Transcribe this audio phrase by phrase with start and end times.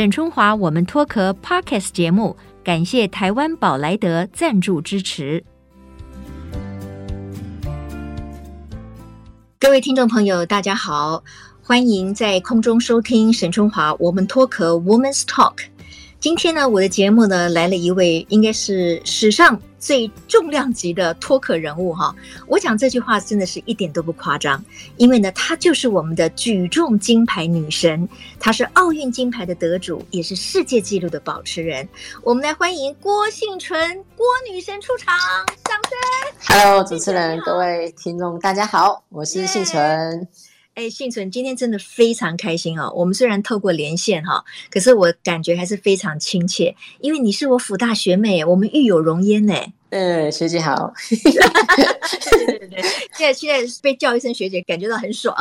[0.00, 2.34] 沈春华，我们脱壳 Pockets 节目，
[2.64, 5.44] 感谢台湾宝莱德赞助支持。
[9.58, 11.22] 各位听众朋友，大家好，
[11.62, 15.56] 欢迎在空中收听沈春华，我们脱壳 Women's Talk。
[16.20, 22.14] 今天呢，我的节目呢来了一位，应该是史上最重量级的脱壳人物哈。
[22.46, 24.62] 我讲这句话真的是一点都不夸张，
[24.98, 28.06] 因为呢，她就是我们的举重金牌女神，
[28.38, 31.88] 她是奥运金牌的得主，也是世界纪录的保持人。
[32.22, 35.16] 我们来欢迎郭幸淳郭女神出场，
[35.64, 40.20] 掌声！Hello，主持人，各位听众，大家好，我是婞淳。
[40.20, 40.49] Yeah.
[40.80, 42.90] 哎，幸存，今天真的非常开心哦！
[42.96, 49.54] 我们虽然透过连线哈，可是我感觉还是非常亲切，因为你是我辅大学妹，我们育有荣焉呢。
[49.90, 50.90] 嗯，学姐好。
[51.10, 55.36] 对对对，现在现在被叫一声学姐，感觉到很爽。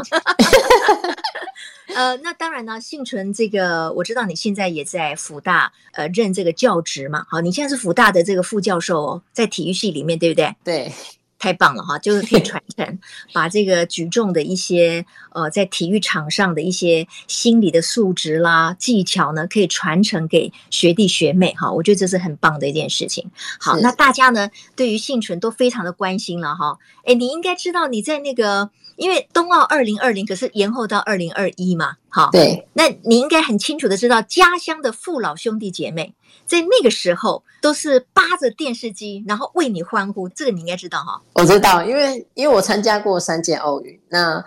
[1.95, 10.53] 呃，那当然呢，幸存，这个我知道你现在也在辅大呃任这个教职嘛，好，你现在是辅大的这个副教授哦，在体育系里面，对不对？
[10.65, 10.91] 对。
[11.39, 12.99] 太棒了哈， 就是可以传承，
[13.33, 21.71] 把这个举重的一些呃，在体育场上的一些心理的素质啦、技巧呢，可以传承给学弟学妹哈。
[21.71, 23.31] 我觉得这是很棒的一件事情。
[23.59, 26.77] 好，那大家呢，对于幸存都非常的关心了哈。
[27.05, 28.69] 诶，你应该知道你在那个，
[28.99, 36.13] 因为冬奥二零二零可是延后到二零二一嘛，好，对，那你应该很清楚的知道，家乡的父老兄弟姐妹。
[36.45, 40.27] 在那个时候，都是扒着电视机，然后为你欢呼。
[40.29, 41.21] 这个你应该知道哈。
[41.33, 44.43] 我知道，因为因为我参加过三届奥运，那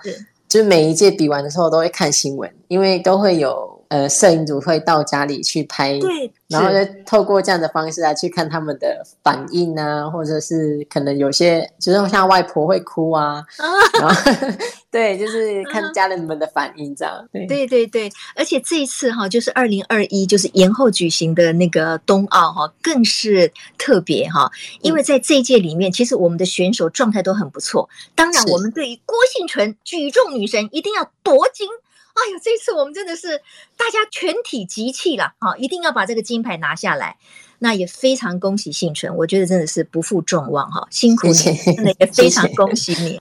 [0.49, 3.82] 就是每一届比完的时候都会看新闻，因为都会有。
[3.93, 13.69] 呃，摄影组会到家里去拍，对，然后就透过这样的方式来去看他们的反应啊，或者是可能有些就是像外婆会哭啊，啊
[14.01, 14.33] 然后
[14.91, 17.13] 对，就是看家人们的反应这样。
[17.31, 24.51] 对对对对，而且这一次哈，就是二零二一，就是延后举行的那个冬奥哈，更是特别哈，
[24.81, 27.87] 因为在这一届里面，其实我们的选手状态都很不错。
[28.15, 31.69] 当然，我们对于郭婞淳举重女神一定要夺金。
[32.15, 33.39] 哎呀，这次我们真的是
[33.77, 35.57] 大家全体集气了啊！
[35.57, 37.17] 一定要把这个金牌拿下来。
[37.59, 43.21] 那也非常恭喜幸存，我觉得真的是不负众望哈，辛苦你，真的也非常恭喜你。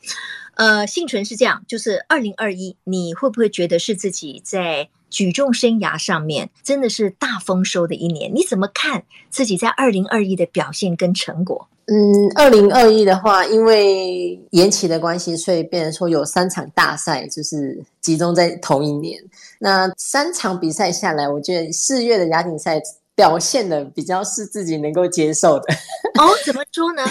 [0.55, 8.31] 呃，幸存是这样，就是二零二一，你会不会觉得是自己在举重生涯上面真的是大丰收的一年？
[8.33, 11.67] 你怎么看自己在二零二一的表现跟成果？
[11.85, 19.21] 嗯，二零二一的话，因为延期的关系，所以变成说有三场大赛，就是集中在同一年。
[19.59, 22.81] 那三场比赛下来，我觉得四月的亚锦赛
[23.13, 25.73] 表现的比较是自己能够接受的。
[26.17, 27.03] 哦，怎么说呢？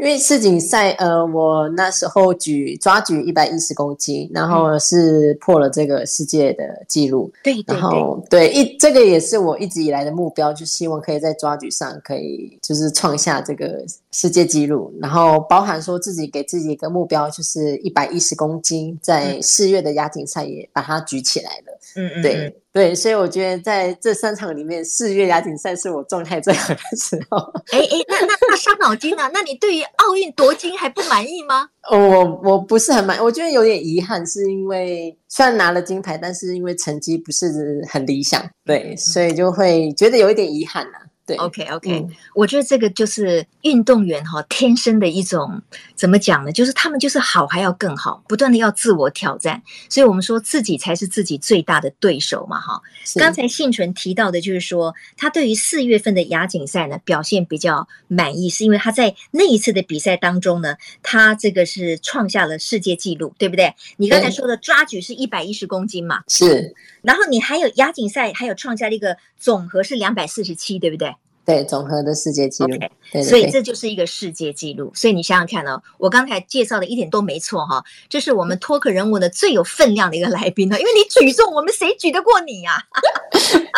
[0.00, 7.30] 因为世锦赛，呃，我那时候举抓举一百一十公斤，然后是破了这个世界的纪录。
[7.44, 14.92] 对然后对一这个也是我一直以来的目标，就希望可以在抓举上可以就是创下这个世界纪录。
[15.00, 21.78] 然后包含说自己给自己一个目标，就是一百一十公斤，在四月的亚锦赛也把它举起来了。
[21.96, 22.56] 嗯嗯，对。
[22.72, 27.36] 对，所以我觉得在这三场里面，四月亚锦赛是我状态最好的时候。
[27.72, 29.28] 哎哎，那那那伤脑筋啊！
[29.34, 31.68] 那你对于奥运夺金还不满意吗？
[31.90, 41.02] 我我不是很满意，我觉得有点遗憾，是因为虽然拿了金牌，但是因为成绩不是很理想，对，所以就会觉得有一点遗憾啊。
[41.36, 45.60] OK OK，嗯，我觉得这个就是运动员哈天生的一种
[45.94, 46.52] 怎么讲呢？
[46.52, 52.80] 就是他们就是好还要更好，不断的要自我挑战，所以我们说自己才是自己最大的对手嘛哈。
[53.16, 63.74] 刚才幸存提到的就是说，他对于四月份的亚锦赛呢表现比较满意，是因为他在那一次的比赛当中呢，他这个是创下了世界纪录，对不对？
[63.96, 66.22] 你刚才说的抓举是一百一十公斤嘛？
[66.28, 66.74] 是。
[67.02, 71.14] 然后你还有亚锦赛还有创下了一个总和是两百四十七，对不对？
[71.50, 74.92] 对，总和的世界纪录，okay, 对对对，所以这就是一个世界纪录。
[74.94, 82.84] 所以你想想看哦，我刚才介绍的一点都没错哈，这是我们脱口人物的最有分量的一个来宾呢，因为你举重，我们谁举得过你呀？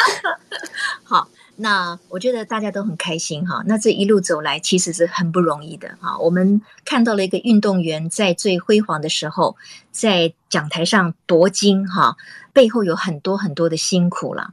[1.05, 3.63] 好，那我觉得大家都很开心哈。
[3.67, 6.19] 那这一路走来，其实是很不容易的哈。
[6.19, 9.57] 我们看到了一个运动员在最辉煌的时候，
[9.91, 12.17] 在讲台上夺金哈，
[12.53, 14.53] 背后有很多很多的辛苦了。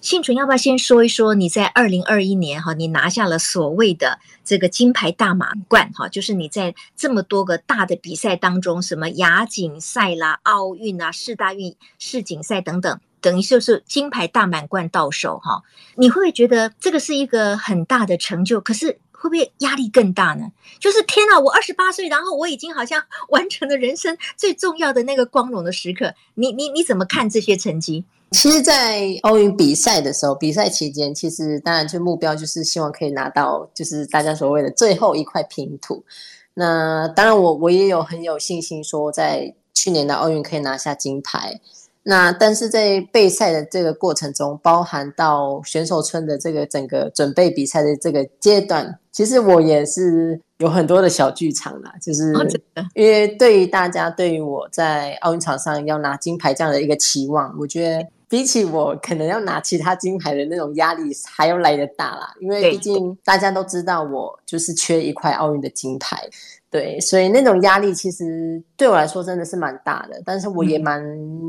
[0.00, 15.62] 幸存，要不要先说一说你在二零二一年哈，你拿下了所谓的这个金牌大满贯哈，就是你在这么多个大的比赛当中，什么亚锦赛啦、奥运啊、世大运、世锦赛等等，等于就是金牌大满贯到手哈。
[15.96, 18.58] 你会不会觉得这个是一个很大的成就？
[18.58, 20.50] 可是会不会压力更大呢？
[20.78, 26.14] 就是天啊，我二十八岁，然后我已经好像完成了人生最重要的那个光荣的时刻。
[26.36, 28.06] 你你你怎么看这些成绩？
[28.30, 36.04] 其实，在奥运比赛的时候，比赛期间，其实当然就目标就是希望可以拿到，就是大家所谓的最后一块拼图。
[36.54, 41.60] 那当然我，我我也有很有信心说，在去年的奥运可以拿下金牌。
[42.02, 52.32] 那但是在备赛的这个过程中，包含到选手村的这个整个准备比赛的这个阶段，其实我也是有很多的小剧场啦，就是
[52.94, 66.16] 因为对于大家对于我在奥运场上要拿金牌这样的一个期望，我觉得比起我可能要拿其他金牌的那种压力还要来得大啦，因为毕竟大家都知道我就是缺一块奥运的金牌。
[66.70, 71.02] 对，所以那种压力其实对我来说真的是蛮大的，但是我也蛮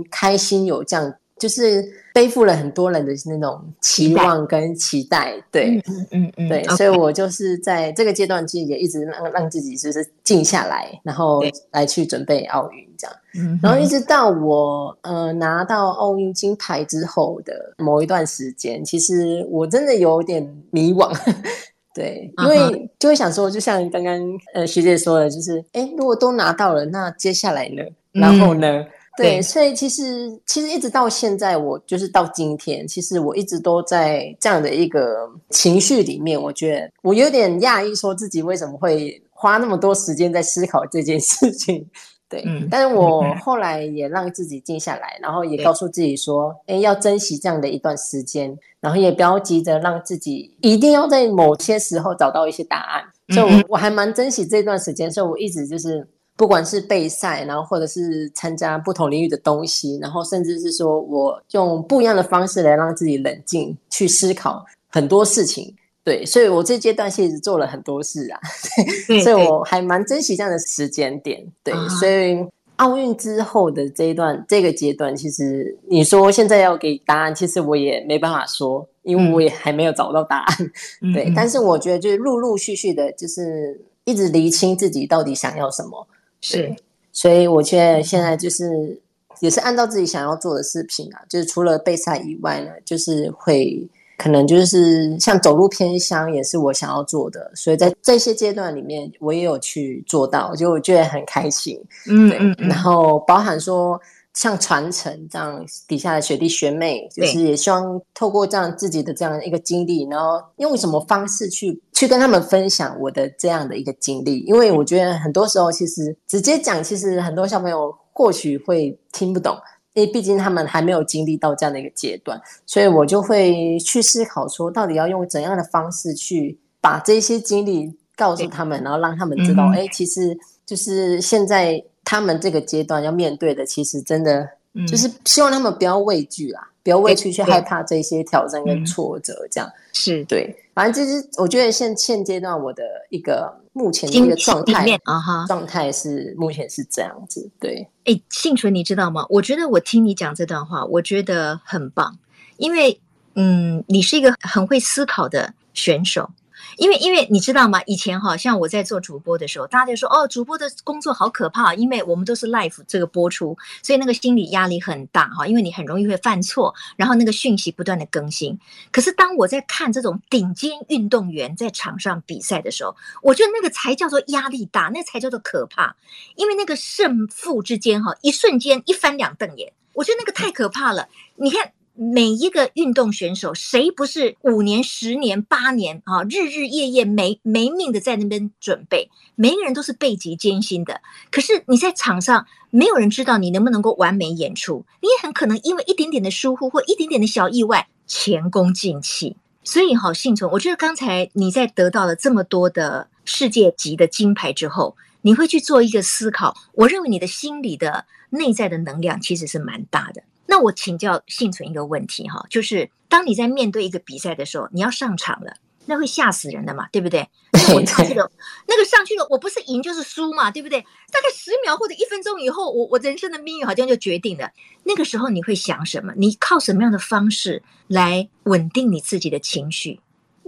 [0.09, 1.83] 开心有这样，嗯、就是
[2.13, 5.33] 背负了很多人的那种期望跟期待。
[5.49, 11.41] 对，嗯嗯嗯，对.所以我就是在这个阶段，其实也一直让让自己就是静下来，然后
[11.71, 13.15] 来去准备奥运这样。
[13.33, 21.11] 嗯，然后一直到我呃拿到奥运金牌之后的某一段时间，其实我真的有点迷惘。
[21.95, 24.21] 对，因为就会想说，就像刚刚
[24.53, 27.83] 呃学姐说的，就是哎，如果都拿到了，那接下来呢？
[28.11, 28.67] 然后呢？
[28.67, 28.87] 嗯、
[29.17, 36.41] 对，对，所以其实其实一直到现在，我就是到今天，其实我一直都在这样的一个情绪里面。
[36.41, 41.85] 我觉得我有点讶异，说自己为什么会花那么多时间在思考这件事情。
[42.29, 53.03] 对，嗯，但是我后来也让自己静下来，然后也告诉自己说，哎，要珍惜这样的一段时间，然后也不要急着让自己一定要在某些时候找到一些答案。
[53.35, 56.07] 所以我我还蛮珍惜这段时间，所以我一直就是，
[56.41, 65.71] 不管是备赛，然后或者是参加不同领域的东西，然后甚至是说我用不一样的方式来让自己冷静去思考很多事情。
[66.03, 68.39] 对，所以我这阶段其实做了很多事啊，
[69.07, 71.45] 对，所以我还蛮珍惜这样的时间点。
[71.63, 72.43] 对，对所以
[72.77, 80.71] 奥运之后的这一段这个阶段，其实你说现在要给答案，其实我也没办法说，因为我也还没有找到答案。
[81.03, 86.07] 嗯、对，但是我觉得就是陆陆续续的，就是一直厘清自己到底想要什么。
[86.41, 86.75] 是，
[87.13, 88.99] 所以我觉得现在就是
[89.39, 93.87] 也是按照自己想要做的事情啊，就是除了备赛以外呢，就是会。
[94.17, 101.75] 可能就是像走路偏乡，也是我想要做的，所以在这些阶段里面，我也有去做到，就我觉得很开心。
[102.07, 103.99] 嗯，嗯，嗯，然后包含说
[104.35, 119.55] 像传承这样底下的学弟学妹，就是也希望透过这样自己的这样一个经历，然后用什么方式去去跟他们分享我的这样的一个经历，因为我觉得很多时候其实直接讲，其实很多小朋友或许会听不懂。
[119.93, 134.49] 因为毕竟他们还没有经历到这样的一个阶段，所以我就会去思考说，到底要用怎样的方式去把这些经历告诉他们，然后让他们知道，哎、嗯，其实就是现在他们这个阶段要面对的，其实真的
[134.87, 136.69] 就是希望他们不要畏惧啦。
[136.83, 140.55] 不要畏惧去害怕这些挑战跟挫折，这样、嗯、是对。
[140.73, 147.49] 反正就是我觉得现现阶段我的一个目前的一个状态啊哈，状态是目前是这样子。
[147.59, 149.25] 对，哎，幸存，你知道吗？
[149.29, 152.17] 我觉得我听你讲这段话，我觉得很棒，
[152.57, 152.99] 因为
[153.35, 156.29] 嗯，你是一个很会思考的选手。
[156.77, 157.81] 因为，因为你知道吗？
[157.85, 168.59] 以前哈，像我在做主播的时候，大家就说哦，主播的工作好可怕，因为我们都是 live 这个播出，所以那个心理压力很大哈，因为你很容易会犯错，然后那个讯息不断的更新。
[168.91, 175.95] 可是当我在看这种顶尖运动员在场上比赛的时候，我觉得那个才叫做压力大，那才叫做可怕，
[176.35, 181.07] 因为那个胜负之间哈，一瞬间一翻两瞪眼，我觉得那个太可怕了。
[181.35, 181.73] 你看。
[181.93, 189.09] 每一个运动选手，谁不是五年、十年、八年啊，日日夜夜没没命的在那边准备？
[189.35, 191.01] 每一个人都是倍极艰辛的。
[191.29, 199.35] 可是你在场上，没有人知道你能不能够完美演出，你也很可能因为一点点的疏忽或一点点的小意外，前功尽弃。
[199.63, 206.55] 所以，好幸存，我觉得刚才你在得到了这么多的世界级的金牌之后，你会去做一个思考。
[206.73, 210.23] 我认为你的心里的内在的能量其实是蛮大的。
[210.45, 215.53] 那我请教幸存一个问题哈，就是当你在面对一个比赛的时候，你要上场了，
[215.85, 217.27] 那会吓死人的嘛，对不对？
[217.53, 218.29] 那我上去了，
[218.67, 220.81] 那个上去了，我不是赢就是输嘛，对不对？
[220.81, 224.49] 大概十秒或者一分钟以后，我我人生的命运好像就决定了。
[224.83, 226.13] 那个时候你会想什么？
[226.17, 229.99] 你靠什么样的方式来稳定你自己的情绪？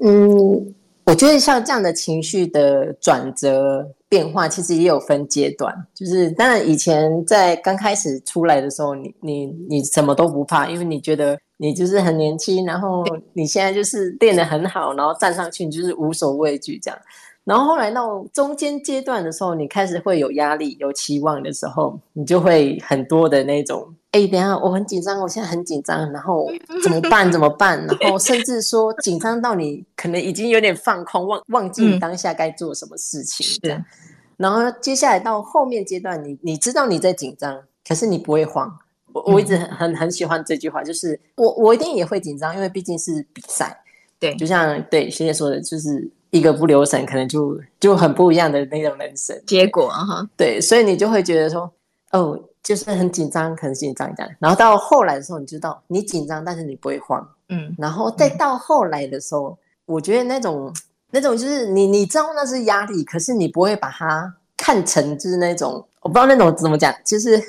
[0.01, 0.73] 嗯。
[1.05, 5.73] 我觉得像这样的情绪的转折变化，其实也有分阶段。
[5.95, 13.03] 就是当然以前在刚开始出来的时候，你你你什么都不怕，因为你觉得你就是很年轻，然后
[13.33, 16.99] 你现在就是练得很好，然后站上去你就是无所畏惧这样。
[17.45, 26.49] 然后后来到中间阶段的时候，你开始会有压力、有期望的时候，你就会很多的那种，哎，等一下我很紧张，我现在很紧张，然后
[26.81, 27.29] 怎么办？
[27.29, 27.85] 怎么办？
[27.99, 33.45] 然后甚至说紧张到你可能已经有点放空，忘忘记你当下该做什么事情。
[33.61, 33.85] 这样。
[34.37, 38.73] 然后接下来到后面阶段，你你知道你在紧张，可是你不会慌。
[39.11, 43.83] 我我一直很很很喜欢这句话，就是我我一定也会紧张，因为毕竟是比赛。
[44.17, 46.09] 对，就像对学姐说的，就是。
[46.33, 50.27] 一个不留神，可能就就很不一样的那种人生结果哈。
[50.35, 51.71] 对，所以你就会觉得说，
[52.11, 54.31] 哦，就是很紧张，很紧张这样。
[54.39, 57.75] 然后到后来的时候，你知道你紧张，但是你不会慌，嗯。
[57.77, 60.73] 然后再到后来的时候，嗯、我觉得那种
[61.11, 67.39] 那种就是你你知道那是压力，可是你不会把它看成就是那种我不知道那种怎么讲，就是。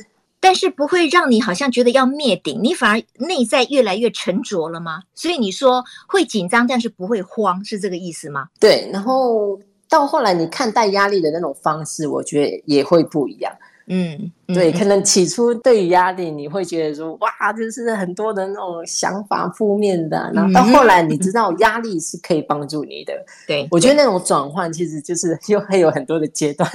[0.45, 5.01] 但是不会让你好像觉得要灭顶，你反而内在越来越沉着了吗？
[5.15, 8.49] 所以你说会紧张，但是不会慌，是这个意思吗？
[8.61, 9.59] 对，然后
[9.89, 13.51] 到后来你看待压力的那种方式，我觉得也会不一样。
[13.87, 23.13] 嗯，对，可能起初对于压力，你会觉得说，哇，就是很多的那种想法负面的，然后到后来你知道压力是可以帮助你的。
[23.47, 26.67] 对，我觉得那种转换其实就是又会有很多的阶段。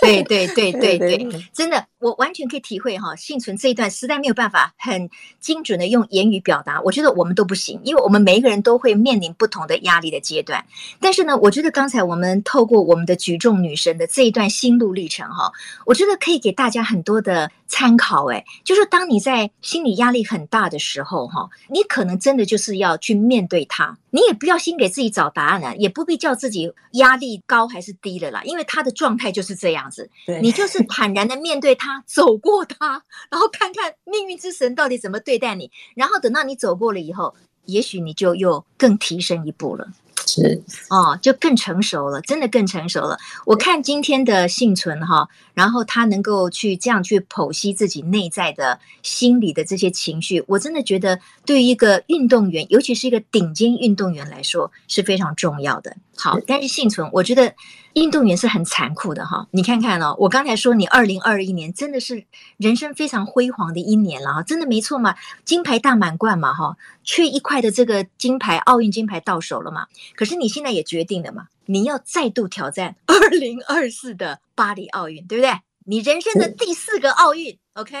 [0.00, 5.10] 对对对对 对，真的，我完全可以体会哈，幸存这一段实在没有办法很
[5.40, 10.64] 精准的用言语表达，我觉得我们都不行，因为我们每一个人都会面临不同的压力的阶段。
[11.00, 15.50] 但是呢，我觉得刚才我们透过我们的举重女神的这一段心路历程哈，
[15.86, 16.52] 我觉得可以给。
[16.52, 23.96] 大家很多的参考，哎，就是当你在心理压力很大的时候，哈，你可能真的就是要去面对它。
[24.10, 30.10] 你也不要先给自己找答案了，也不必叫自己压力高还是低了啦，因为他的状态就是这样子。
[30.26, 35.70] 对，你就是坦然的面对他，走过他，然后看看命运之神到底怎么对待你。
[35.94, 39.88] 然后等到你走过了以后，也许你就又更提升一步了。
[40.26, 43.18] 是哦，就更成熟了，真的更成熟了。
[43.44, 55.96] 我看今天的幸存哈，然后他能够去这样去剖析自己内在的心理的这些情绪，我真的觉得对于一个运动员，尤其是一个顶尖运动员来说是非常重要的。
[56.16, 57.54] 好，但是幸存，我觉得。
[57.94, 62.24] 运动员是很残酷的哈，你看看哦，我刚才说你二零二一年真的是
[62.56, 75.52] 人生非常辉煌的一年了哈，真的没错嘛，金牌大满贯嘛哈，缺一块的这个金牌，奥运金牌到手了嘛，可是你现在也决定了嘛，你要再度挑战 二零二四的巴黎奥运，对不对？
[75.84, 77.96] 你人生的第四个奥运，OK？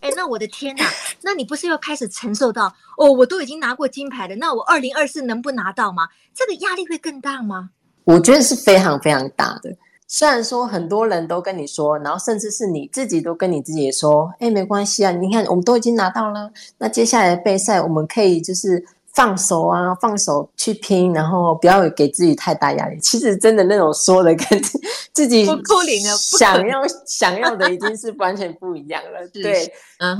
[0.00, 0.84] 哎，那我的天哪，
[1.20, 6.08] 那你不是要开始承受到哦，我都已经拿过金牌了，那我二零二四能不拿到吗？
[6.34, 7.70] 这个压力会更大吗？
[8.04, 9.74] 我觉得是非常非常大的。
[10.12, 22.98] 虽然说很多人都跟你说，然后甚至是你自己都跟你自己说，哎，没关系啊，你看我们都已经拿到了，那接下来的备赛我们可以就是放手啊，放手去拼，然后不要给自己太大压力。
[22.98, 24.60] 其实真的那种说的跟
[25.14, 25.46] 自己
[26.38, 29.24] 想要想要的已经是完全不一样了。
[29.32, 29.72] 对，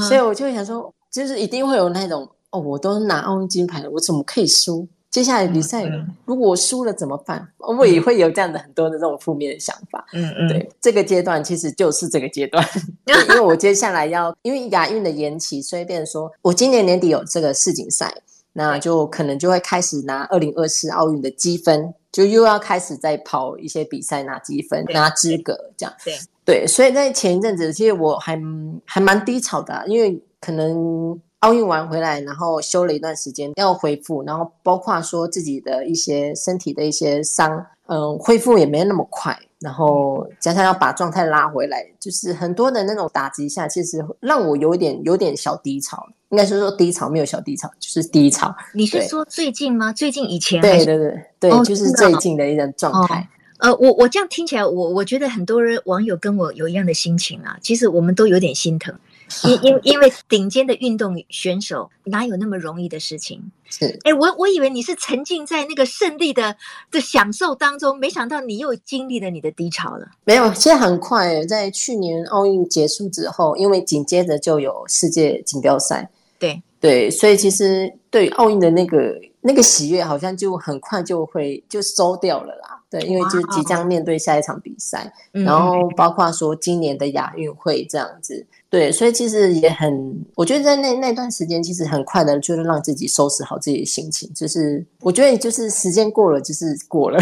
[0.07, 4.87] 所以我就会想说，就是一定会有那种哦，我都拿奥运金牌了，我怎么可以输？
[5.11, 5.85] 接下来比赛，
[6.25, 7.45] 如果我输了怎么办？
[7.59, 10.07] 我也会有这样的很多的这种负面的想法。
[10.13, 12.65] 嗯嗯，对，这个阶段其实就是这个阶段，
[13.29, 18.15] 因为我接下来要因为亚运的延期，所以变成说我今年年底有这个世锦赛，
[18.53, 25.93] 那就可能就会开始拿二零二四奥运的积分，就又要开始再跑一些比赛拿积分拿资格这样。
[26.05, 26.15] 对
[26.45, 28.41] 对，所以在前一阵子，其实我还
[28.85, 31.21] 还蛮低潮的啊，因为可能。
[31.41, 46.07] 奥运完回来，然后休了一段时间，要恢复，然后包括说自己的一些身体的一些伤，嗯，恢复也没那么快，然后加上要把状态拉回来，就是很多的那种打击下，其实让我有点有点小低潮。
[46.29, 48.55] 应该是说低潮，没有小低潮，就是低潮。
[48.73, 49.93] 你是说最近吗？
[49.93, 50.61] 最近以前？
[50.61, 53.29] 对对对对，哦、就是最近的一种状态。
[53.59, 58.95] 哦、呃，我我这样听起来，我我觉得很多人网友跟我有一样的心情啊，其实我们都有点心疼。
[59.45, 63.41] 因因因为顶尖的运动选手哪有那么容易的事情？
[63.69, 66.57] 是，哎，我我以为你是沉浸在那个胜利的
[66.91, 70.09] 的享受当中，没想到你又经历了你的低潮了。
[70.25, 82.83] 没有，现在很快，在去年奥运结束之后，因为紧接着就有世界锦标赛，对对，所以其实对奥运的那个那个喜悦，好像就很快就会就收掉了啦。
[82.91, 88.45] 对，因为就即将面对下一场比赛，然后包括说今年的亚运会这样子。
[88.71, 94.33] 对，所以其实也很，我觉得在那那段时间，其实很快的，就是让自己收拾好自己的心情。
[94.33, 97.19] 就是我觉得，就是时间过了，就是过了，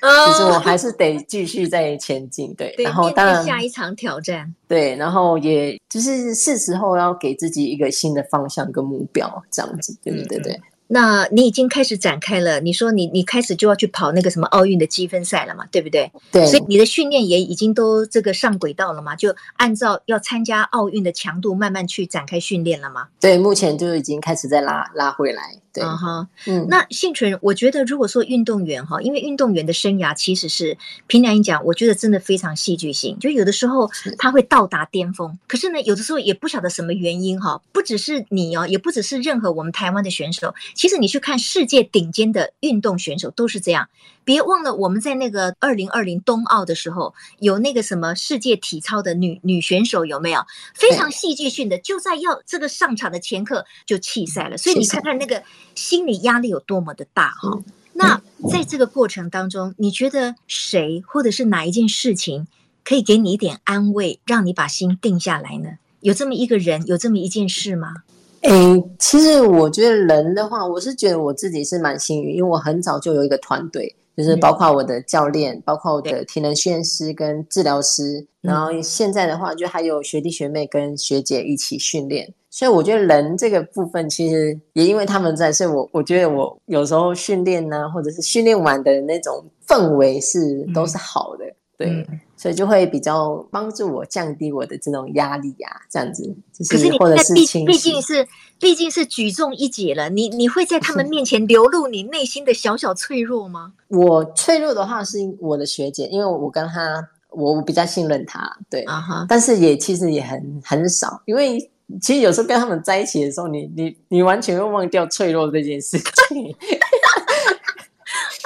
[0.00, 2.54] 哦、 就是我还是得继续在前进。
[2.54, 4.50] 对，对然后当然下一场挑战。
[4.66, 9.94] 对，然后也就是是时候要给自己一个新的方向跟目标，这样子。
[10.02, 10.60] 对对对对。
[10.88, 16.10] 那你已经开始展开了，你说你你开始就要去跑那个什么奥运的积分赛了嘛，对不对？
[16.30, 16.46] 对。
[16.46, 23.08] 所以你的训练也已经都这个上轨道了嘛，就按照要参加奥运的强度慢慢去展开训练了嘛。
[23.20, 25.42] 对，目前就已经开始在拉拉回来。
[25.76, 26.66] 对啊哈，嗯。
[26.68, 40.54] 那幸存，我觉得如果说运动员哈，因为运动员的生涯其实是凭良心讲，我觉得真的非常戏剧性，就有的时候他会到达巅峰，可是呢，有的时候也不晓得什么原因哈，不只是你哦，也不只是任何我们台湾的选手。
[40.74, 43.88] 其实你去看世界顶尖的运动选手都是这样，
[44.26, 50.40] 别忘了我们在那个二零二零冬奥的时候，有那个什么世界体操的女女选手有没有？
[50.74, 54.58] 非常戏剧性的，就在要这个上场的前刻就弃赛了。
[54.58, 55.40] 所以你看看那个
[55.76, 57.62] 心理压力有多么的大哈。
[57.92, 62.48] 那在这个过程当中，你觉得谁或者是哪一件事情
[62.84, 65.78] 可以给你一点安慰，让你把心定下来呢？
[66.00, 67.94] 有这么一个人，有这么一件事吗？
[68.42, 68.50] 哎，
[68.98, 82.32] 其实我觉得人的话，我是觉得我自己是蛮幸运，因为我很早就有一个团队，就是包括我的教练，嗯、包括我的体能训练师跟治疗师，嗯、然后现在的话，就还有学弟学妹跟学姐一起训练。
[82.48, 91.44] 所以我觉得人这个部分，其实也因为他们在，所以我我觉得我有时候训练呢，或者是训练完的那种氛围是都是好的。
[91.44, 96.22] 嗯对，嗯、所以就会比较帮助我降低我的这种压力呀、啊，这样子。
[96.52, 98.24] 就是、可是你或者是毕毕竟是
[98.60, 103.72] 毕竟是举重一姐了，你你会在他们 面前流露你内心的小小脆弱吗？
[103.88, 109.16] 我脆弱的话是我的学姐，因为我跟她我比较信任她，对啊哈。
[109.16, 109.26] Uh huh.
[109.28, 111.58] 但是也其实也很很少，因为
[112.00, 116.06] 其实有时候跟他们在一起的时候，你你你完全会忘掉脆弱这件事情。
[116.30, 116.36] 哎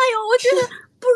[0.08, 0.62] 呦，我觉得。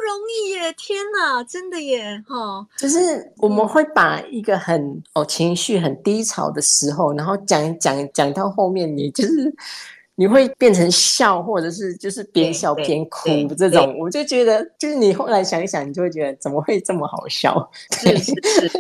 [0.05, 0.75] 不容易耶！
[0.77, 2.23] 天哪，真的耶！
[2.29, 9.55] 哈，就是我们会把一个很哦情绪很低潮的时候，然后讲讲讲到后面，你就是
[10.15, 13.99] 你会变成笑，或者是就是边笑边哭这种。
[13.99, 17.71] 我就觉得，就是你后来想一想，你就会觉得怎么会这么好笑？
[18.05, 18.71] 对，是是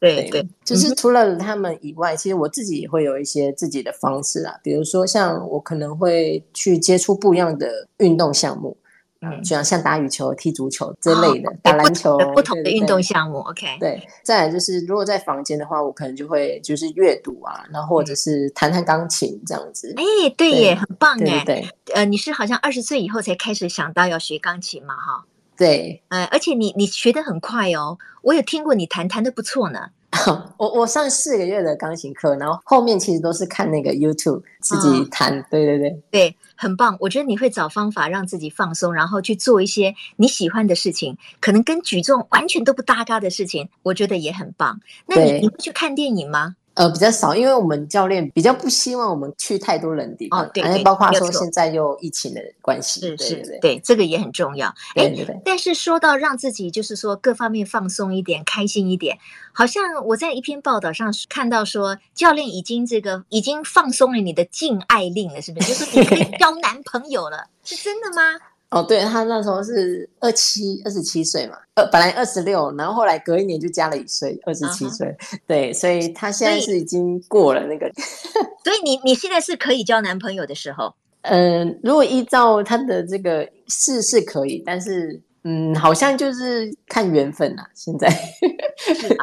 [0.00, 8.74] 对对，就是除了他们以外，其实我自己也会有一些自己的方式啊，比如说像我可能会去接触不一样的运动项目。
[9.22, 13.38] 嗯，就像像打羽球、踢足球之类的，哦、打篮球，不同的运动项目。
[13.40, 14.02] OK，对。
[14.22, 19.92] 再来就是，如果在房间的话，我可能就会就是阅读啊，然后或者是弹弹钢琴这样子。
[19.96, 21.44] 哎、欸，对耶，对很棒哎。
[21.44, 24.94] 对，呃，你是好像二十岁以后才开始想到要学钢琴嘛？
[24.96, 25.24] 哈。
[25.56, 29.90] 对，呃，而且你你学的很快哦，我有听过你弹弹的不错呢。
[30.58, 35.38] 我我上四个月的钢琴课，然后后面其实都是看那个 YouTube 自己弹。
[35.38, 36.96] 哦、对对对对，很棒。
[37.00, 44.80] 我觉得你会找方法让自己放松，然后去做一些你喜欢的事情，可能跟举重完全都不搭嘎的事情，我觉得也很棒。
[45.06, 46.56] 那你你会去看电影吗？
[46.74, 54.72] 呃，比较少，因为我们教练比较不希望我们去太多人的地方，哦，对，对，包括说现在又疫情的关系，是是，对，对，这个也很重要。
[54.94, 55.12] 哎，
[55.44, 59.18] 但是说到让自己就是说各方面放松一点、开心一点，
[59.52, 65.74] 好像我在一篇报道上看到说，教练已经这个已经放松了你的禁爱令了，是不是？
[65.74, 68.38] 就是你可以交男朋友了，是真的吗？
[68.70, 75.06] 哦，对，他那时候是二七二十七岁嘛，呃，本来二十六，然后后来隔一年就加了一岁，二十七岁。
[75.08, 75.38] Uh huh.
[75.46, 77.90] 对，所以他现在是已经过了那个。
[78.64, 80.94] 所以，你你现在是可以交男朋友的时候？
[81.22, 85.20] 嗯、呃，如果依照他的这个是是可以，但是。
[85.42, 87.70] 嗯，好像就是看缘分呐、啊。
[87.74, 88.08] 现在，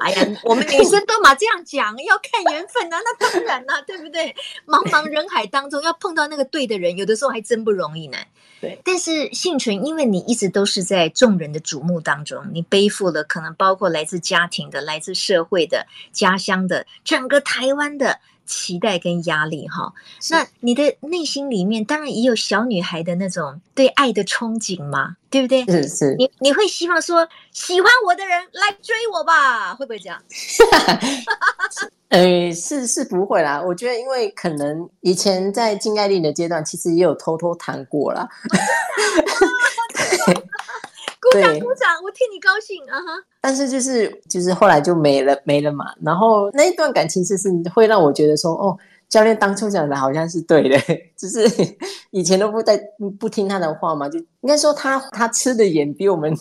[0.01, 4.35] 哎呀，我们女生都嘛这样讲，要看缘分啊，那当然啦、啊，对不对？
[4.65, 8.17] 茫茫人海当中，要碰到那个对的人，有的时候还真不容易呢。
[8.59, 18.19] 对，但是幸存，因为你一直都是在众人的瞩目当中，你背负了可能包括来自家庭的、来自社会的、家乡的、整个台湾的。
[18.47, 19.93] 期待跟压力哈，
[20.31, 25.63] 那你的内心里面当然也有小女孩的那种对爱的憧憬嘛，对不对？
[25.65, 29.75] 是是，你你会希望说喜欢我的人来追我吧？
[29.75, 30.19] 会不会这样？
[32.09, 33.61] 呃，是是不会啦。
[33.61, 38.27] 我觉得，因为可能以前在禁爱令的阶段，其实也有偷偷谈过啦。
[41.31, 43.07] 鼓掌鼓掌，我替你高兴啊哈！
[43.41, 45.85] 但是就是就是后来就没了没了嘛。
[46.01, 48.77] 然后那一段感情，就是会让我觉得说，哦，
[49.09, 50.77] 教练当初讲的好像是对的，
[51.17, 51.47] 就是
[52.11, 52.81] 以前都不在
[53.19, 56.33] 不听他的话嘛，就应该说他他吃的盐比我们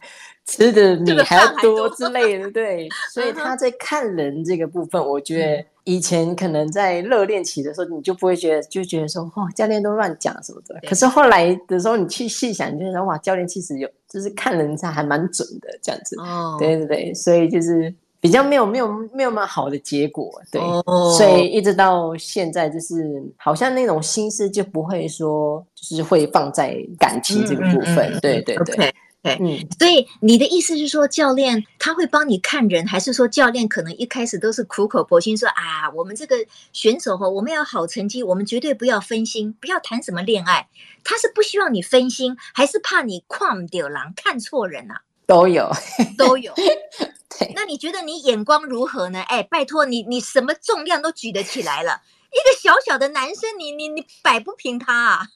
[0.46, 2.88] 吃的米还要多之类的， 对。
[3.12, 5.64] 所以他在看人这个部分，我觉得。
[5.88, 10.74] 以前可能在热恋期的时候，你就不会觉得，就觉得说，哇，教练都乱讲什么的。
[10.88, 16.18] 可是后来的时候，你去细想，你就觉得，哇，教练其实有，就是看人才还蛮准的这样子。
[16.18, 17.94] 哦，对对对，所以就是。
[18.18, 28.74] 比较没有没有没有那么好的结果，对，哦、所以一直到现在，就是好像那种心思就不会说，就是会放在感情这个部分，嗯嗯嗯、对对对。
[28.74, 28.92] Okay.
[29.26, 36.36] 对，嗯，所以你的意思是说，教练他会帮你看人，还是说教练可能一开始都是苦口婆心说啊，我们这个
[36.72, 40.68] 选手哈，我们要好成绩，我们绝对不要分心，不要谈什么恋爱。
[41.02, 45.02] 他是不希望你分心，还是怕你看丢狼，看错人啊？
[45.26, 45.68] 都有，
[46.16, 46.52] 都有。
[47.38, 49.20] 对，那你觉得你眼光如何呢？
[49.22, 55.26] 哎，拜托你，你什么重量都举得起来了，一个小小的男生，你你你摆不平他啊？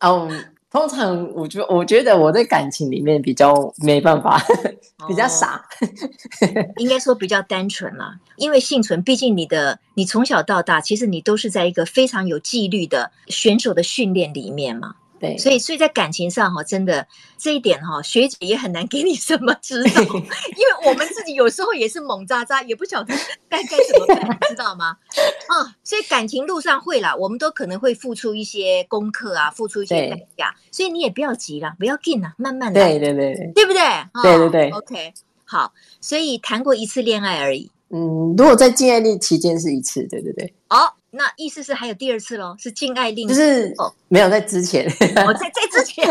[0.02, 0.28] 哦。
[0.28, 4.38] Um, 通常，我觉我觉得我在感情里面比较没办法，
[5.08, 8.18] 比较傻，哦、 应该说比较单纯啦。
[8.36, 14.96] 因为幸存，毕竟你的你从小到大，其实你都是在一个非常有纪律的选手的训练里面嘛。
[15.18, 17.06] 对，所以所以在感情上哈，真的
[17.38, 23.14] 这一点哈，学姐也很难给你什么指导， 因为我们自己有时候也是猛渣渣，也不晓得
[23.48, 24.96] 该该怎么办，知道吗？
[25.48, 33.80] 啊，所以感情路上会啦，我们都可能会付出一些功课啊，付出一些代价，所以你也不要急了，不要紧了，慢慢来，对对对对，对不对？
[34.22, 37.70] 对对对，OK，好，所以谈过一次恋爱而已。
[37.88, 40.52] 嗯，如果在禁爱令期间是一次，对对对。
[40.68, 42.54] 哦，那意思是还有第二次喽？
[42.58, 44.84] 是禁爱令，就是哦，没有在之前，
[45.26, 46.06] 我在在之前，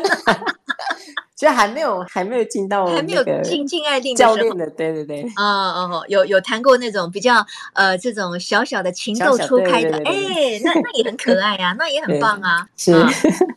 [1.36, 5.24] 就还没有还没有进到还没有进禁爱令教练的，对对对。
[5.36, 5.44] 哦
[5.92, 12.94] 哦，有有谈过那种比较呃这种小小的情窦初开的，哎，那那也很可爱啊，那也很 棒啊，是，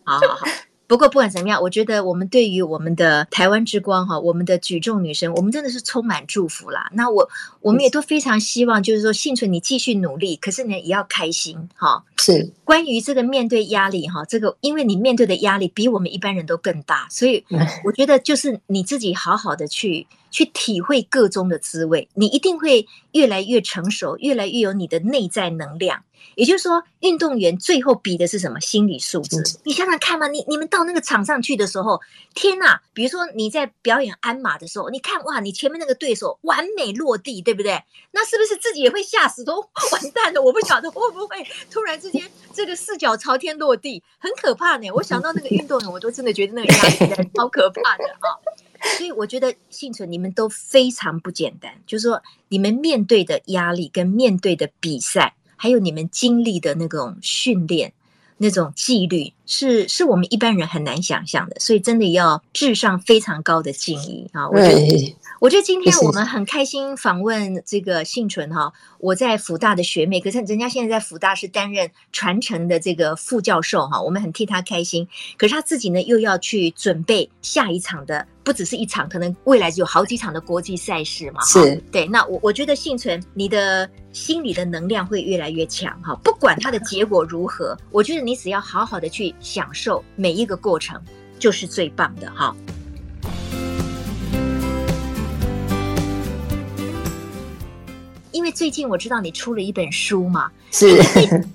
[0.05, 0.47] 好好好。
[0.89, 6.91] 不过不管怎么样，我觉得我们对于我们的台湾之光哈，我们的举重女生，我们真的是充满祝福啦。
[6.95, 7.29] 那我
[7.61, 12.03] 我们也都非常希望，就是说幸存你继续努力，可是呢也要开心哈。
[12.17, 17.45] 是关于这个面对压力哈，这个因为你面对的压力比我们一般人都更大，所以
[17.85, 26.05] 我觉得就是你自己好好的去去体会个中的滋味，你一定会越来越成熟，越来越有你的内在能量。
[26.35, 28.61] 也就是说，运动员最后比的是什么？
[28.61, 29.43] 心理素质。
[29.65, 32.01] 你想想看嘛，你你们到那个场上去的时候，
[32.35, 32.81] 天哪！
[32.93, 37.83] 比如说你在表演鞍马的时候，你看哇，你前面那个对手完美落地，对不对？
[38.13, 39.45] 那是不是自己也会吓死？
[39.45, 40.43] 都完蛋了！
[40.43, 44.91] 我不晓得会不会突然之间这个四脚朝天落地，很可怕呢。
[44.93, 48.27] 我想到那个运动员，我都真的觉得那个压力超可怕的啊！
[48.97, 55.35] 所以我觉得幸存你们都非常不简单，就是说你们面对的压力跟面对的比赛。
[55.61, 57.93] 还有你们经历的那种训练，
[58.37, 64.47] 那种纪律，是是我们一般人很难想象的，所以真的要致上非常高的敬意啊！
[64.49, 75.09] 我觉得，我觉得今天我们很开心访问这个幸存哈，我在辅大的学妹，可是人家现在在辅大是担任传承的这个副教授哈，我们很替他开心。
[75.39, 78.27] 可是他自己呢，又要去准备下一场的。
[78.45, 81.45] 不只是一场，可能未来有好几场的国际赛事嘛。
[81.45, 86.19] 是对，那我我觉得幸存，你的心理的能量会越来越强哈。
[86.25, 91.03] 不管他的结果如何，我觉得你只要好好的去享受每一个过程，
[91.39, 92.55] 就是最棒的哈。
[98.31, 100.87] 因为最近我知道你出了一本书嘛，是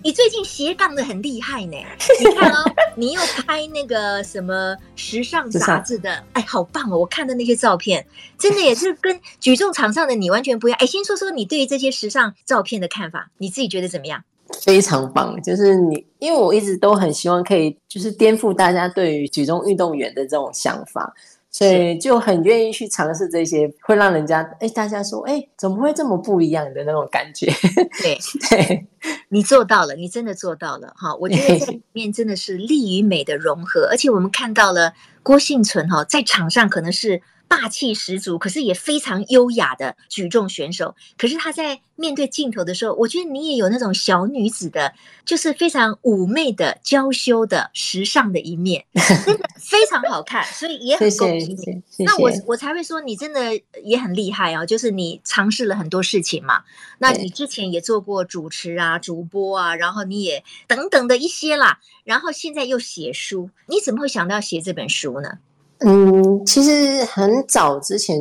[0.03, 1.77] 你最近斜杠的很厉害呢。
[2.19, 6.97] 你看哦，你又拍那个什么时尚杂志的，哎，好棒哦！
[6.97, 8.05] 我看的那些照片，
[8.37, 10.77] 真的也是跟举重场上的你完全不一样。
[10.81, 14.25] 哎，先说说你对于这些时尚照片的看法，你自己觉得怎么样？
[14.61, 21.13] 非常棒，就是你，因为我一直都很希望可以，就是颠覆大家对于举重运动员的这种想法。
[21.55, 27.45] 所以就很愿意去尝试这些，会让人家哎，大家说哎，怎么会这么不一样的那种感觉？
[28.01, 28.17] 对
[28.49, 28.87] 对，
[29.29, 31.13] 你做到了，你真的做到了哈！
[31.21, 37.21] 我觉得这里面真的是力与美的融合，而且我们看到了郭幸存哈，在场上可能是。
[37.53, 40.95] 霸气十足，可是也非常优雅的举重选手。
[41.17, 48.83] 可是他在面对镜头的时候，我觉得你也有那种小女子的，就是非常妩媚的、娇羞的、时尚的一面，
[49.25, 50.43] 真的非常好看。
[50.45, 51.53] 所以也很恭喜
[51.97, 52.05] 你。
[52.05, 54.65] 那我我才会说你真的也很厉害啊！
[54.65, 56.63] 就是你尝试了很多事情嘛。
[56.97, 65.37] 那你之前也做过主持啊、主播啊，然后你也等等的一些啦，然后现在又写书，你怎么会想到要写这本书呢？
[65.85, 68.17] 嗯，其实很早之前，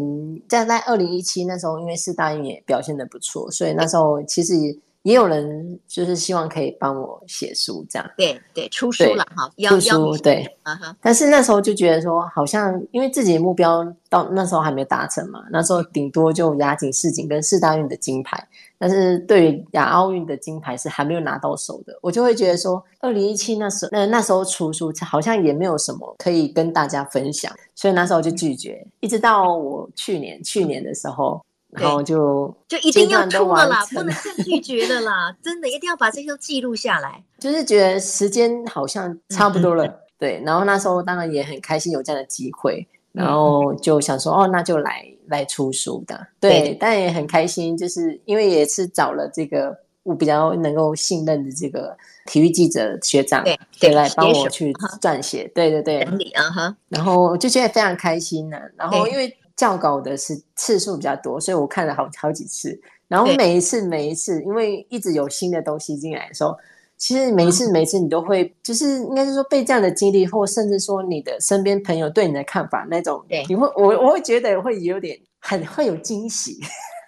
[0.48, 4.55] 在在二零一七那时候，因为四大运也表现的不错，所以那时候其实
[5.03, 8.11] 也有人就是希望可以帮我写书，这样。
[8.17, 10.45] 对对，出书了哈，出书对。
[10.65, 10.95] Uh.
[11.01, 18.47] 但是那时候就觉得说，好像因为自己的目标到那时候还没达成嘛，那时候顶多就亚锦、世锦跟四大运的金牌。
[18.79, 28.85] 但是对于亚奥运的金牌是还没有拿到手的，我就会觉得说，二零一七那时候，那那时候出书好像也没有什么可以跟大家分享，所以那时候就拒绝。
[29.01, 31.41] 一直到我去年去年的时候，
[31.73, 37.25] 然后就就一定要出了啦，不能再拒绝的啦，真的一定要把这些都记录下来。
[37.39, 40.43] 就是觉得时间好像差不多了，嗯、对。
[40.45, 46.61] 然后那时候当然也很开心有这样的机会，然后就想说哦，那就来来出书的，对。
[46.61, 56.77] 对但也很开心，就是因为也是找了这个我比较能够信任的这个体育记者学长，对，对来帮我去撰写，对对对，整理啊哈。
[56.91, 58.65] 然后就觉得非常开心呢、啊。
[58.77, 59.35] 然后因为。
[59.57, 62.81] 校稿的是次数比较多，所以我看了好好几次。
[63.09, 66.57] 然后每一次每一次，因为一直有新的东西进来的时候，
[66.97, 76.59] 其实每一次每一次你都会，就是应该是说被这样的经历，或甚至说你的身边朋友对你的看法那种，你会我我会觉得会有点很会有惊喜。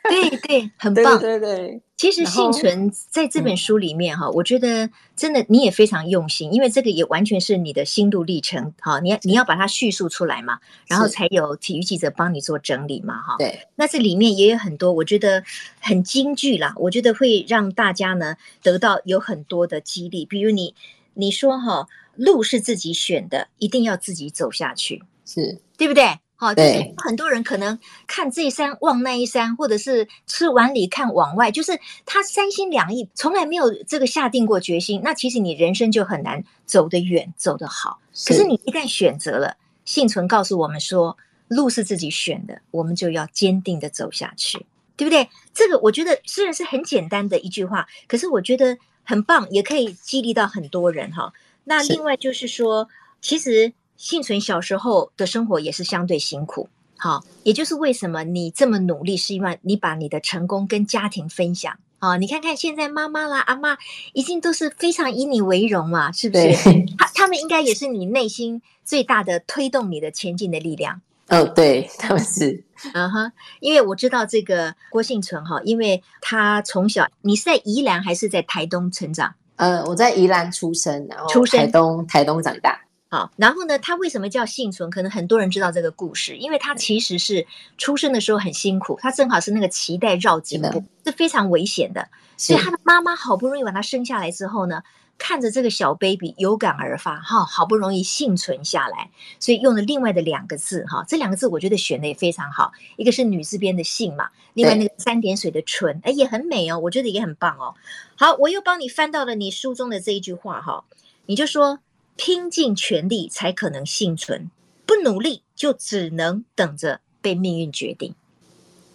[0.10, 1.18] 对对，很棒。
[1.18, 9.00] 对对对，其实幸存在这本书里面哈，我觉得真的你也非常用心，因为这个也完全是你的心路历程哈。
[9.00, 13.36] 你要你要把它叙述出来嘛，然后才有体育记者帮你做整理嘛哈。
[13.38, 15.42] 对，那这里面也有很多我觉得
[15.80, 20.26] 很金句啦，我觉得会让大家呢得到有很多的激励。
[20.26, 20.74] 比如你
[21.14, 26.18] 你说哈，路是自己选的，一定要自己走下去，是对不对？
[26.36, 35.00] 好，就是很多人可能看这一山望那一山，或者是吃碗里看往外，就是他三心两意，从来没有这个下定过决心。
[35.04, 38.00] 那其实你人生就很难走得远，走得好。
[38.26, 41.16] 可是你一旦选择了，幸存告诉我们说，
[41.46, 44.66] 路是自己选的，我们就要坚定的走下去，
[44.96, 45.28] 对不对？
[45.54, 51.32] 这个我觉得虽然是很简单的一句话，可是我觉得很棒，也可以激励到很多人哈。
[51.62, 52.88] 那另外就是说，
[53.20, 53.72] 其实。
[53.96, 62.16] 幸存小时候的生活也是相对辛苦，好，也就是为什么你这么努力，是因为你把你的成功跟家庭分享啊。
[62.16, 63.76] 你看看现在妈妈啦、阿妈，
[64.12, 66.54] 已经都是非常以你为荣嘛，是不是？
[66.98, 71.00] 他他们应该也是你内心最大的推动你的前进的力量。
[71.28, 79.34] 哦，对，他们是，嗯哼，因为我知道这个郭幸存哈，因为他从小，你是在宜兰还是在台东成长？
[79.56, 82.78] 呃，我在宜兰出生，然后台东台东长大。
[83.14, 84.90] 好，然后呢，他为什么叫幸存？
[84.90, 87.46] 可能很多人知道这个故事，因为他其实是
[87.78, 92.08] 出生的时候很辛苦，他正好是那个脐带绕颈部，是非常危险的。
[92.36, 94.82] 所以他的妈妈好不容易把他生下来之后呢，
[95.16, 107.76] 看着这个小 baby 有感而发，哈，好不容易幸存下来，所以用了另外的两个字，哈，这两个字我觉得选的也非常好，一个是女字边的幸嘛，另外那个三点水的存，哎，也很美哦，我觉得也很棒哦。
[108.16, 110.82] 好，我又帮你翻到了你书中的这一句话，哈，
[111.26, 111.78] 你就说。
[112.16, 114.50] 拼尽全力才可能幸存，
[114.86, 118.14] 不努力就只能等着被命运决定。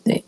[0.04, 0.24] 对，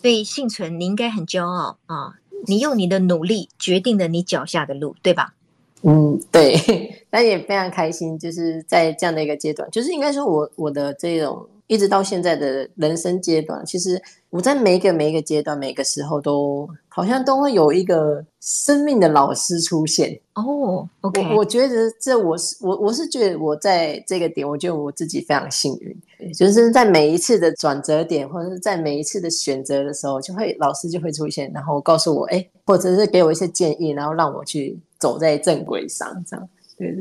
[0.00, 2.18] 所以幸存你应该很骄傲啊！
[2.46, 5.34] 你用你的努力决定了你脚下的路，对吧？
[5.82, 7.04] 嗯，对。
[7.10, 11.48] 但也非常开心，就是在这样的一个阶段，就是应该说我我的这种。
[11.66, 20.18] 一直到现在的人生阶段，其实我在每一个每一个阶段、每个时候，都好像都会有一个生命的老师出现。
[20.34, 36.48] 哦，OK，我我觉得这我是我我是觉得我在这个点，我觉得我自己非常幸运，就是在每一次的转折点，或者是在每一次的选择的时候，就会老师就会出现，然后告诉我，哎，或者是给我一些建议，然后让我去走在正轨上，这样。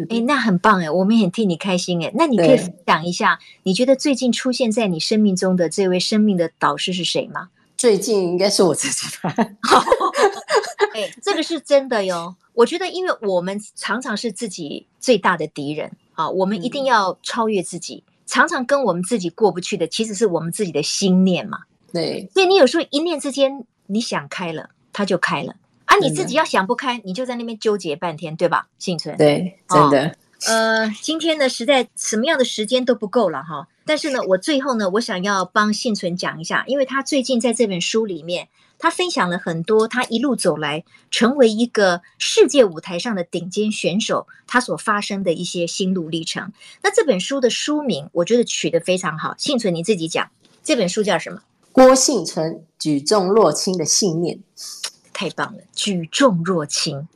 [0.09, 2.11] 哎，那很棒哎，我们也很替你开心哎。
[2.15, 7.49] 那你可以讲一下，你觉得最近出现在你生命中的这位生命的导师是谁吗？
[7.77, 9.33] 最近应该是我自己吧。
[10.93, 12.35] 哎，这个是真的哟。
[12.53, 18.03] 我觉得，因为我们常常是自己最大的敌人啊，我们一定要超越自己。
[18.27, 21.59] 常常跟我们自己过不去的，其实是我们自己的心念嘛。
[21.91, 25.55] 对，所以你有时候一念之间，你想开了，它就开了。
[25.91, 28.69] 啊，你自己要想不开，你就在那边纠结半天，对吧？
[28.79, 30.07] 幸存，对，真的。
[30.07, 30.15] 哦、
[30.47, 33.67] 呃，今天呢，实在什么样的时间都不够了哈。
[33.85, 38.47] 但是呢，我最后呢，我想要帮幸存讲一下，因为他最近在这本书里面，
[38.79, 46.53] 他分享了很多他一路走来成为一个世界舞台上的顶尖选手，他所发生的一些心路历程。
[46.81, 49.35] 那这本书的书名，我觉得取得非常好。
[49.37, 50.31] 幸存，你自己讲，
[50.63, 51.41] 这本书叫什么？
[51.73, 54.39] 郭幸存举重若轻的信念。
[55.21, 57.07] 太棒了，举重若轻！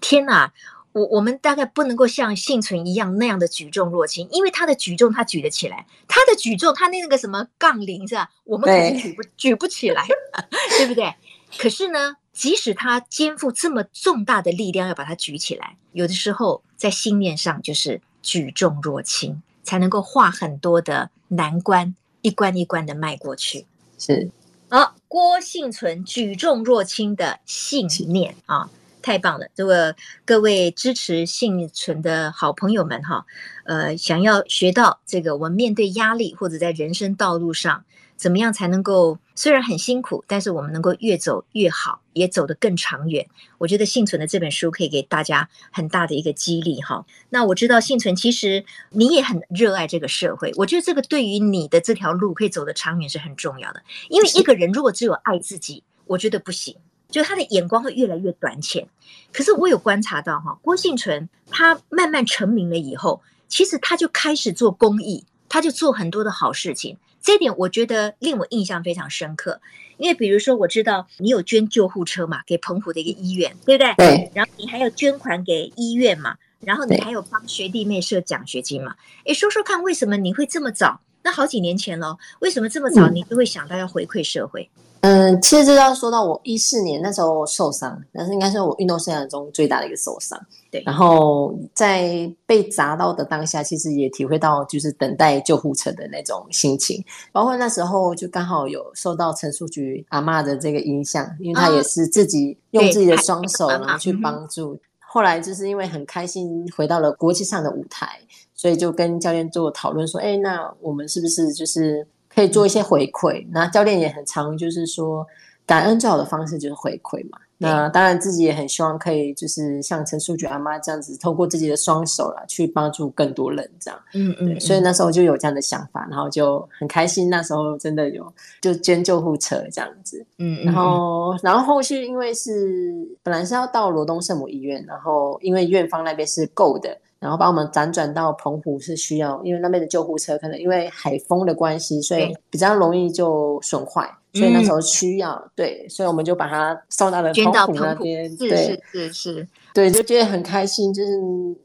[0.00, 0.50] 天哪，
[0.92, 8.30] 我我们大概不能够像幸存一样那样的举重若轻，因为他的举重他举得起来，他的举重他那个什么杠铃是吧？
[8.44, 10.06] 我们可是举不对举不起来，
[10.78, 11.14] 对不对？
[11.58, 23.66] 可是呢，即使他肩负这么重大的力量要把它举起来，有的时候在心念上就是举重若轻，才能够化很多的难关，一关一关的迈过去。
[23.98, 24.30] 是。
[24.70, 28.70] 好，郭幸存举重若轻的信念啊，
[29.02, 29.46] 太棒了！
[29.54, 29.94] 这个
[30.24, 33.26] 各位支持幸存的好朋友们哈，
[33.64, 37.84] 呃，想要学到这个我们面对压力或者在人生道路上
[38.16, 43.28] 怎么样才能够虽然很辛苦，但是我们能够越走越好，也走得更长远。
[43.58, 47.04] 我觉得幸存的这本书可以给大家很大的一个激励哈。
[47.28, 50.52] 那我知道幸存，其实你也很热爱这个社会。
[50.54, 53.82] 我觉得这个对于你的这条路可以走得长远是很重要的。
[54.10, 56.76] 因为一个人如果只有爱自己，我觉得不行，
[57.10, 58.86] 就他的眼光会越来越短浅。
[59.32, 66.96] 可是我有观察到哈，郭幸存他慢慢成名了以后，其实他就开始做公益，他就做很多的好事情。
[67.22, 69.60] 这一点我觉得令我印象非常深刻，
[69.96, 73.94] 因为比如说我知道你有捐救护车嘛，给澎湖的一个医院，对不对？
[73.94, 74.30] 对。
[74.34, 78.96] 然后你还有捐款给医院嘛，然后你还有帮学弟妹设奖学金嘛。
[79.24, 81.00] 诶，说说看，为什么你会这么早？
[81.22, 84.68] 那好几年前了，为什么这么早你就会想到要回馈社会？
[84.74, 90.40] 嗯嗯，其实这要说到我一四年那时候受伤，但是应该是我运动生涯中最大的一个受伤。
[90.70, 97.04] 对，然后在被砸到的当下，其实也体会到就是等待救护车的那种心情。
[97.32, 104.78] 包括那时候就刚好有受到陈淑菊阿嬷的这个影响，因为她也是自己用自己的双手然后去帮助。
[105.00, 108.20] 后来就是因为很开心回到了国际上的舞台，
[108.54, 115.26] 所以就跟教练做讨论说：“哎，那我们是不是就是？”可以做一些回馈，那教练也很常就是说，
[115.66, 117.38] 感恩最好的方式就是回馈嘛。
[117.58, 124.00] 那当然自己也很希望可以就是像陈淑菊阿妈这样子，透过自己的双手啦，去帮助更多人这样。
[124.14, 127.30] 嗯嗯，所以那时候就有这样的想法，然后就很开心。
[127.30, 130.26] 那时候真的有就捐救护车这样子。
[130.38, 136.98] 嗯，然后然后后续因为是本来是要到罗东圣母医院，然后因为院方那边是够的。
[137.22, 151.12] 然后把我们辗转到澎湖是需要，因为那边的救护车可能因为海风的关系，所以比较容易就损坏，所以那时候需要、嗯、对，所以我们就把它送到了澎湖那边，对，是是是，对，就觉得很开心，就是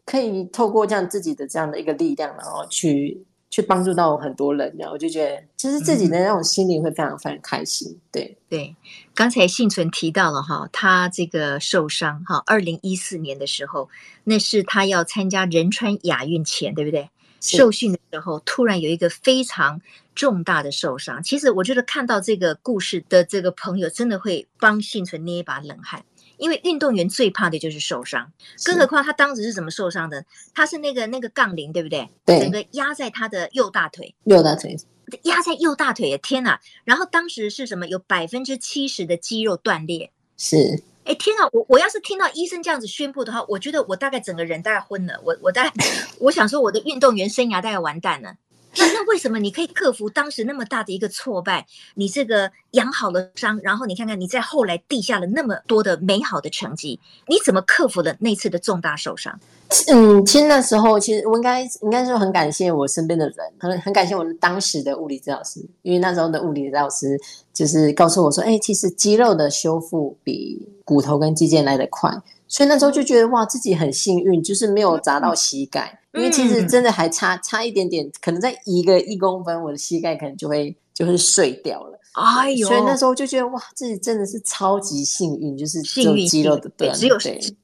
[0.05, 3.25] 可以透过这样自己的这样的一个力量，然后去。
[3.49, 7.97] 去帮助到很多人，然后我就觉得，其实自己的那种心灵会非常非常开心。
[8.11, 8.75] 对对，
[9.15, 13.89] 刚才幸存提到了哈，他这个受伤哈，二零一四年的时候，
[14.25, 17.09] 那是他要参加仁川亚运前，对不对？
[17.39, 19.79] 受训的时候，突然有一个非常
[20.15, 21.21] 重大的受伤。
[21.21, 26.03] 其实我觉得看到这个故事的这个朋友，真的会帮幸存捏一把冷汗。
[26.37, 28.31] 因为运动员最怕的就是受伤，
[28.63, 30.25] 更何况他当时是怎么受伤的？
[30.53, 32.09] 他是那个那个杠铃，对不对？
[32.25, 34.77] 对，整个压在他的右大腿，右大腿
[35.23, 36.59] 压在右大腿，天哪！
[36.83, 37.87] 然后当时是什么？
[37.87, 40.11] 有百分之七十的肌肉断裂。
[40.37, 41.47] 是，哎，天哪！
[41.53, 45.19] 我我要是听到医生这样子宣布的话，我觉得我大概整个人大概昏了。
[45.23, 45.73] 我我大概
[46.19, 48.35] 我想说，我的运动员生涯大概完蛋了。
[48.77, 51.65] 那那为什么你可以克服当时那么大的一个挫败？
[51.95, 59.39] 你这个养好了伤，然后你看看你在后来立下了那么多的美好的成绩，你怎么克服了那次的重大受伤？
[59.87, 67.19] 嗯，其实那时候其实我应该应该说很感谢我身边的人，很很感谢我们当时的物理治疗师，因为那时候的物理治疗师
[67.53, 72.11] 就是告诉我说，哎，其实肌肉的修复比骨头跟肌腱来得快，
[72.47, 75.99] 所以那时候就觉得哇，自己很幸运，就是没有砸到膝盖。
[76.17, 81.99] 因为其实真的还差差一点点，可能再移个一公分，我的膝盖可能就会就会碎掉了。
[82.13, 82.67] 哎呦！
[82.67, 87.17] 所以那时候就觉得哇，自己真的是超级幸运，就是幸运肌肉的断裂，只有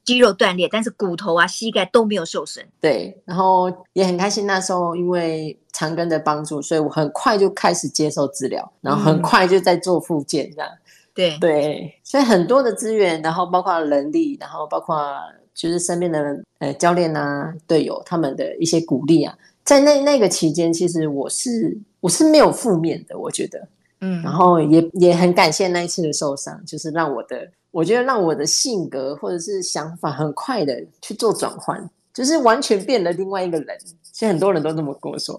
[0.04, 2.64] 肌肉断裂，但是骨头啊、膝盖都没有受损。
[2.80, 4.46] 对，然后也很开心。
[4.46, 10.70] 那时候因为长庚的帮助，所以我很快就开始接受治疗，然后很快就在做复健这样。
[11.12, 14.96] 对对，所以很多的资源，然后包括人力，然后包括。
[15.54, 23.68] 就是身边的人，呃，教练啊，队友他们的一些鼓励啊，在那那个期间，其实我是我是没有负面的，我觉得，
[24.00, 33.78] 嗯，然后也也很感谢那一次的受伤，就是让我的，我觉得让我的性格或者是想法很快的去做转换，就是完全变了另外一个人。
[34.12, 35.36] 其实很多人都这么跟我说，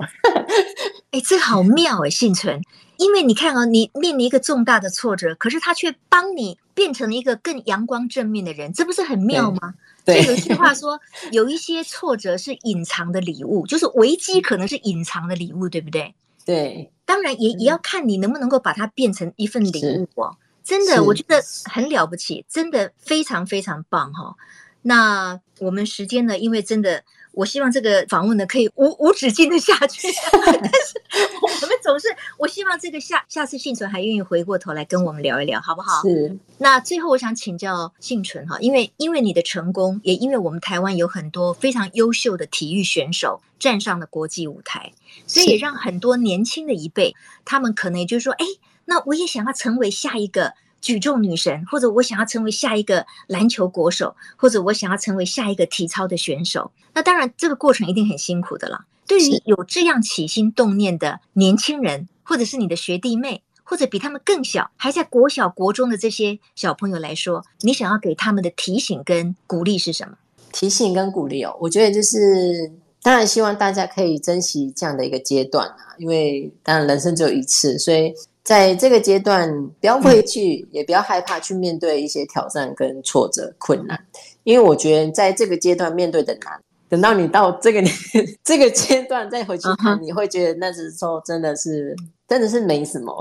[1.12, 2.62] 哎、欸，这好妙哎、欸，幸存，
[2.98, 9.76] 因为你看啊，你面临一个重大的挫折，可是他却帮你变成了一个更阳光正面的人，这不是很妙吗？
[10.06, 11.00] 对，有一句话说，
[11.32, 16.14] 有一些挫折是隐藏的礼物，就是危机可能是隐藏的礼物，对不对？
[16.46, 20.38] 对，当然也也要看你能不能够把它变成一份礼物哦。
[20.64, 24.36] 真的，我觉得很了不起，真的非常非常棒哈、哦。
[24.84, 26.38] 那我们时间呢？
[26.38, 27.04] 因为真的。
[27.36, 31.00] 我希望这个访问呢可以无无止境的下去， 但是
[31.42, 32.08] 我们总是，
[32.38, 36.02] 我希望这个下下次幸存还愿意回过头来跟我们聊一聊，好不好？
[36.02, 36.38] 是。
[36.58, 44.94] 那最后我想请教幸存哈，因为因为你的成功，也因为我们台湾有很多非常优秀的体育选手站上了国际舞台，
[45.28, 47.14] 所以也让很多年轻的一辈，
[47.44, 48.46] 他们可能也就是说，哎，
[48.86, 50.54] 那我也想要成为下一个。
[50.86, 56.72] 举重女神，或者我想要成为下一个篮球国手，或者我想要成为下一个体操的选手。
[56.94, 58.86] 那当然，这个过程一定很辛苦的啦。
[59.08, 70.16] 对于有这样起心动念的年轻人，或者是你的学弟妹，或者比他们更小，还在国小、国中的这些小朋友来说，你想要给他们的提醒跟鼓励是什么？
[70.54, 72.72] 提醒跟鼓励哦，我觉得就是
[73.02, 78.14] 当然希望大家可以珍惜这样的一个阶段啊，因为当然人生只有一次，所以
[78.46, 84.00] 在这个阶段不要畏惧，嗯、也不要害怕去面对一些挑战跟挫折、困难，
[84.44, 86.62] 因为我觉得在这个阶段面对的难。
[86.88, 87.92] 等到你到这个年
[88.46, 90.00] 这个阶段再回去看，uh huh.
[90.00, 91.96] 你会觉得那时候真的是
[92.28, 93.12] 真的是没什么。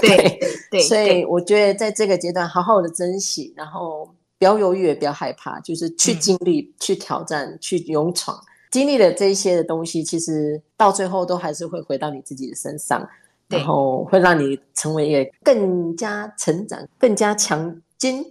[0.00, 0.40] 对 对，
[0.70, 4.08] 对所以我觉得在这个阶段好好的珍惜，然后
[4.38, 8.40] 不要犹豫，也不要害怕，就是去经历、嗯、去挑战、去勇闯。
[8.70, 13.08] 经历了这一些的东西，其实到最后都还是会回到你自己的身上，对
[13.48, 17.80] 然后会让你成为一个更加成长、更加强。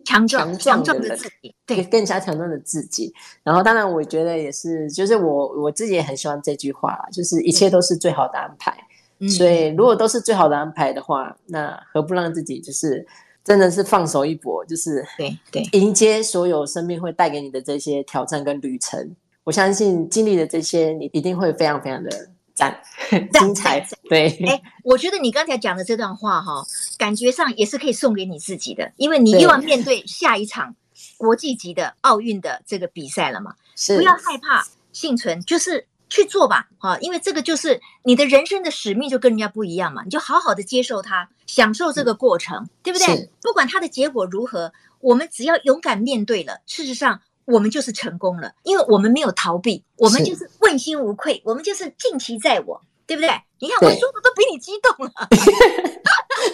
[0.05, 3.11] 强壮强壮的自己，对，更加强壮的自己。
[3.41, 8.71] 然后，当然，我觉得也是，就是我我自己也很喜欢这句话啦，就是一切都是最好的安排。
[9.17, 13.03] 嗯、所以，如果都是最好的安排的话，那何不让自己就是
[13.43, 19.15] 真的是放手一搏，就是对对，迎接所有生命会带给你的这些挑战跟旅程。
[19.43, 22.11] 我相信经历的这些，你一定会非常非常的。
[22.53, 22.81] 赞，
[23.33, 24.27] 精彩，对。
[24.45, 26.63] 哎，我觉得你刚才讲的这段话哈，
[26.97, 30.75] 感觉上也是可以送给你自己的，因为你又要面对下一场
[31.17, 33.55] 国际级的奥运的这个比赛了嘛。
[33.75, 43.29] 是，不要害怕，幸存就是去做吧，哈，因为这个就是你的人生的使命，就跟人家不一样嘛，你就好好的接受它，享受这个过程，对不对？
[43.41, 47.21] 不管它的结果如何，我们只要勇敢面对了，事实上。
[47.45, 53.29] 我们就是成功了，因为我们没有逃避，我们就是问心无愧，我们就是尽其在我，对不对？
[53.59, 55.11] 你看我说的都比你激动了，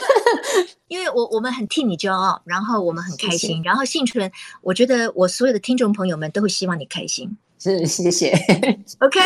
[0.87, 4.31] 因为我我们很替你骄傲，然后我们很开心，然后幸存，
[4.61, 7.37] 我觉得我所有的听众朋友们都会希望你开心。
[7.59, 8.31] 是， 谢谢。
[8.99, 9.19] OK，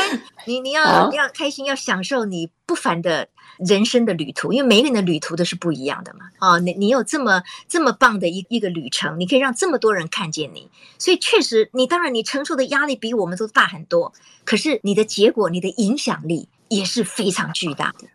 [0.46, 3.28] 你你要你要开心，要享受你不凡的
[3.60, 6.26] 人生的旅途，因为每一个人的旅途都是不一样的嘛。
[6.40, 10.68] 啊，你你有这么这么棒的一一个旅程，你可以让这么多人看见你，
[10.98, 14.12] 所以确实，你当然你承受的压力比我们都大很多，
[14.44, 18.08] 可是你的结果，你的影响力也是非常巨大的。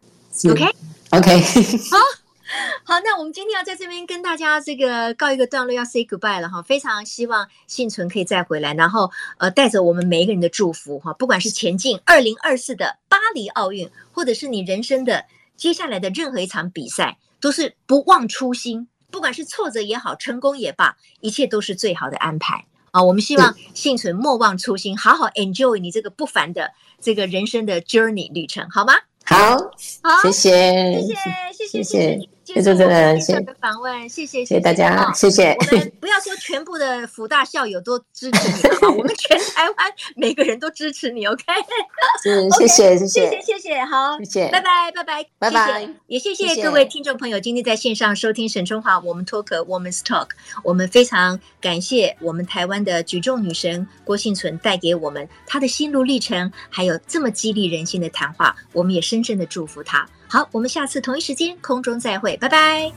[1.11, 1.91] Okay.
[1.91, 2.18] 好。
[2.83, 6.63] 好，那我们今天要在这边跟大家这个告一个段落，要 say goodbye 了哈。
[6.63, 15.25] 非常希望幸存可以再回来，然后呃带着我们每一个人的祝福哈，不管是前进二零二四的巴黎奥运，或者是你人生的
[15.57, 18.89] 接下来的任何一场比赛，都是不忘初心。
[19.11, 23.03] 不管是挫折也好，成功也罢，一切都是最好的安排啊。
[23.03, 28.95] 我们希望幸存莫忘初心，好好 enjoy 你这个不凡的这个人生的 journey 旅程，好吗？
[29.25, 29.57] 好，
[30.03, 31.15] 好，谢谢，谢谢，
[31.53, 32.38] 谢谢，谢谢。
[32.49, 35.53] 谢谢主持人，谢谢访问，谢谢谢谢大家，谢谢。
[35.53, 41.45] 我们不要说全部的福大校友都支持你，好，我们全台湾每个人都支持你，OK？
[42.23, 50.29] 谢，谢谢，谢谢，谢谢，好，谢谢，拜拜，拜拜，拜拜，也谢谢各位听众朋友今天在线上收听沈春华我们 Talk Women's Talk，
[50.65, 60.09] 我们非常感谢我们台湾的举重女神郭幸存带给我们她的心路历程，还有这么激励人心的谈话，我们也深深的祝福她。
[60.29, 62.93] 好，我们下次同一时间空中再会，拜拜。